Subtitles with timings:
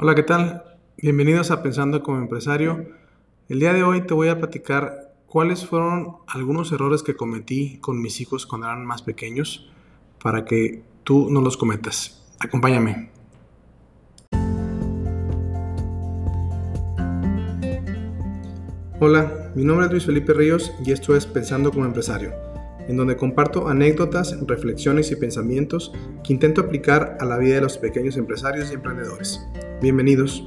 [0.00, 0.62] Hola, ¿qué tal?
[0.96, 2.86] Bienvenidos a Pensando como empresario.
[3.48, 8.00] El día de hoy te voy a platicar cuáles fueron algunos errores que cometí con
[8.00, 9.72] mis hijos cuando eran más pequeños
[10.22, 12.24] para que tú no los cometas.
[12.38, 13.10] Acompáñame.
[19.00, 22.57] Hola, mi nombre es Luis Felipe Ríos y esto es Pensando como empresario
[22.88, 25.92] en donde comparto anécdotas, reflexiones y pensamientos
[26.24, 29.46] que intento aplicar a la vida de los pequeños empresarios y emprendedores.
[29.80, 30.42] Bienvenidos.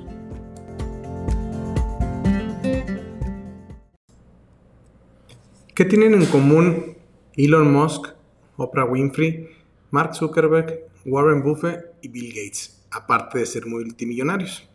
[5.76, 6.98] ¿Qué tienen en común
[7.38, 8.08] Elon Musk,
[8.58, 9.48] Oprah Winfrey,
[9.92, 14.68] Mark Zuckerberg, Warren Buffett y Bill Gates, aparte de ser multimillonarios?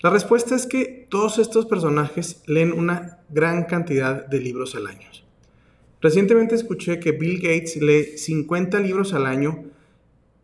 [0.00, 5.08] La respuesta es que todos estos personajes leen una gran cantidad de libros al año.
[6.02, 9.64] Recientemente escuché que Bill Gates lee 50 libros al año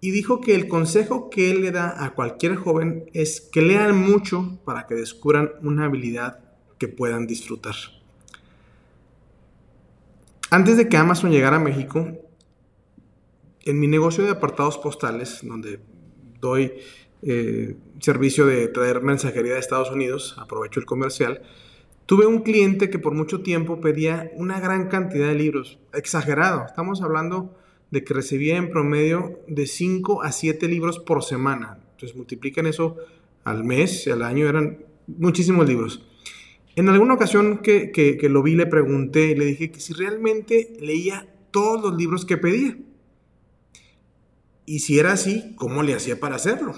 [0.00, 3.98] y dijo que el consejo que él le da a cualquier joven es que lean
[3.98, 6.38] mucho para que descubran una habilidad
[6.78, 7.74] que puedan disfrutar.
[10.50, 12.06] Antes de que Amazon llegara a México,
[13.64, 15.80] en mi negocio de apartados postales, donde
[16.40, 16.74] doy
[17.22, 21.42] eh, servicio de traer mensajería de Estados Unidos, aprovecho el comercial,
[22.08, 26.64] Tuve un cliente que por mucho tiempo pedía una gran cantidad de libros, exagerado.
[26.64, 27.54] Estamos hablando
[27.90, 31.80] de que recibía en promedio de 5 a 7 libros por semana.
[31.90, 32.96] Entonces multiplican eso
[33.44, 36.02] al mes, al año, eran muchísimos libros.
[36.76, 41.28] En alguna ocasión que, que, lo vi le pregunté, le dije que si realmente leía
[41.50, 42.78] todos los libros que pedía.
[44.64, 46.72] Y si era así, ¿cómo le hacía para hacerlo?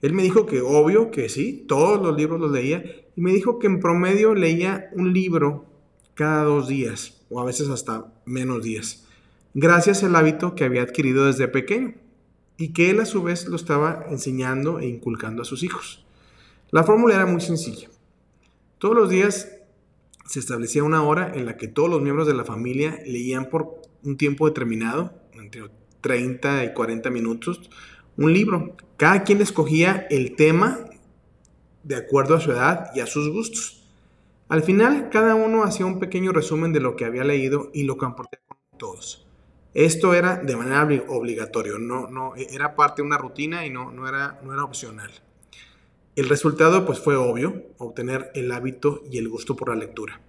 [0.00, 2.82] Él me dijo que obvio que sí, todos los libros los leía
[3.20, 5.66] me dijo que en promedio leía un libro
[6.14, 9.06] cada dos días o a veces hasta menos días,
[9.52, 11.94] gracias al hábito que había adquirido desde pequeño
[12.56, 16.06] y que él a su vez lo estaba enseñando e inculcando a sus hijos.
[16.70, 17.90] La fórmula era muy sencilla.
[18.78, 19.52] Todos los días
[20.26, 23.82] se establecía una hora en la que todos los miembros de la familia leían por
[24.02, 25.64] un tiempo determinado, entre
[26.00, 27.68] 30 y 40 minutos,
[28.16, 28.76] un libro.
[28.96, 30.89] Cada quien escogía el tema
[31.82, 33.82] de acuerdo a su edad y a sus gustos.
[34.48, 37.96] Al final, cada uno hacía un pequeño resumen de lo que había leído y lo
[37.96, 39.26] compartía con todos.
[39.74, 44.08] Esto era de manera obligatoria, no, no, era parte de una rutina y no, no,
[44.08, 45.12] era, no era opcional.
[46.16, 50.20] El resultado pues fue obvio, obtener el hábito y el gusto por la lectura.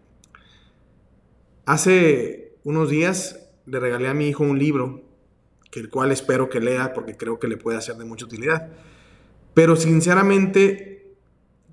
[1.65, 5.01] Hace unos días le regalé a mi hijo un libro
[5.71, 8.69] que el cual espero que lea porque creo que le puede hacer de mucha utilidad.
[9.53, 10.90] Pero sinceramente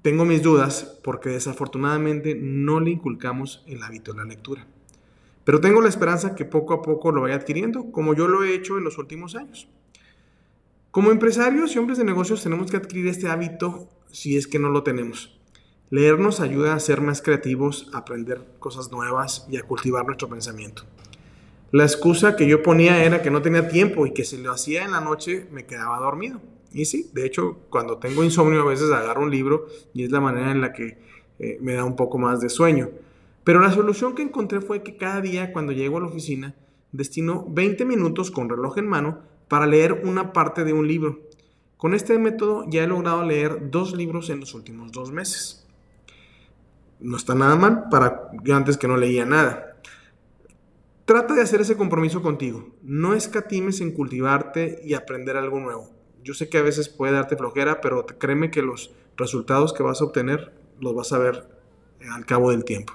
[0.03, 4.67] tengo mis dudas porque desafortunadamente no le inculcamos el hábito de la lectura.
[5.45, 8.55] Pero tengo la esperanza que poco a poco lo vaya adquiriendo, como yo lo he
[8.55, 9.69] hecho en los últimos años.
[10.91, 14.69] Como empresarios y hombres de negocios tenemos que adquirir este hábito si es que no
[14.69, 15.39] lo tenemos.
[15.91, 20.29] Leer nos ayuda a ser más creativos, a aprender cosas nuevas y a cultivar nuestro
[20.29, 20.85] pensamiento.
[21.71, 24.85] La excusa que yo ponía era que no tenía tiempo y que si lo hacía
[24.85, 26.41] en la noche me quedaba dormido.
[26.73, 30.21] Y sí, de hecho, cuando tengo insomnio a veces agarro un libro y es la
[30.21, 30.99] manera en la que
[31.39, 32.91] eh, me da un poco más de sueño.
[33.45, 36.55] Pero la solución que encontré fue que cada día cuando llego a la oficina
[36.93, 41.21] destino 20 minutos con reloj en mano para leer una parte de un libro.
[41.77, 45.67] Con este método ya he logrado leer dos libros en los últimos dos meses.
[47.01, 49.81] No está nada mal para yo antes que no leía nada.
[51.05, 52.69] Trata de hacer ese compromiso contigo.
[52.83, 55.98] No escatimes en cultivarte y aprender algo nuevo.
[56.23, 60.01] Yo sé que a veces puede darte flojera, pero créeme que los resultados que vas
[60.01, 61.49] a obtener los vas a ver
[62.11, 62.95] al cabo del tiempo.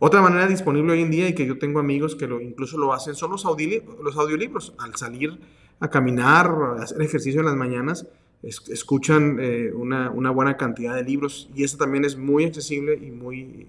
[0.00, 3.14] Otra manera disponible hoy en día y que yo tengo amigos que incluso lo hacen
[3.14, 4.74] son los, los audiolibros.
[4.78, 5.38] Al salir
[5.80, 6.46] a caminar,
[6.78, 8.06] a hacer ejercicio en las mañanas,
[8.42, 13.66] escuchan eh, una, buena cantidad de libros y eso también es muy accesible y muy...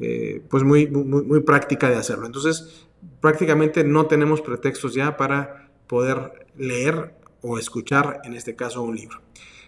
[0.00, 2.26] Eh, pues muy, muy, práctica de hacerlo.
[2.26, 2.86] Entonces,
[3.20, 9.20] prácticamente no tenemos pretextos ya para poder leer o escuchar, en este caso, un libro.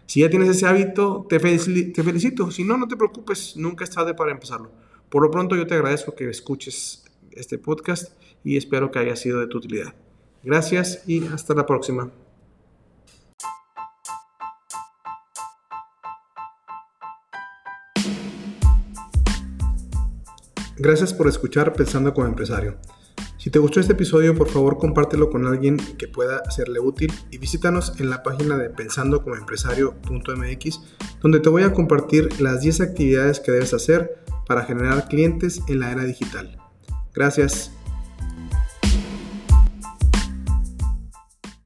[0.07, 2.51] Si ya tienes ese hábito, te, felicito.
[2.51, 4.73] Si no, no te preocupes, nunca es tarde para empezarlo.
[5.09, 8.13] Por lo pronto, yo te agradezco que escuches este podcast
[8.43, 9.95] y espero que haya sido de tu utilidad.
[10.43, 12.11] Gracias y hasta la próxima.
[20.77, 22.79] Gracias por escuchar Pensando como empresario.
[23.41, 27.39] Si te gustó este episodio, por favor compártelo con alguien que pueda serle útil y
[27.39, 30.81] visítanos en la página de pensandocomoempresario.mx
[31.23, 35.81] donde te voy a compartir las 10 actividades que debes hacer para generar clientes en
[35.81, 36.59] la era digital.
[37.15, 37.73] Gracias.